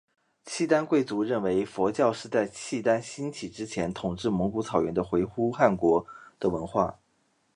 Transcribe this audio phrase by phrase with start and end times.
[0.45, 6.07] 契丹贵族认为佛教是在契丹兴起之前统治蒙古草原的回鹘汗国
[6.39, 6.97] 的文化。